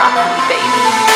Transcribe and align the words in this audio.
baby. 0.00 1.09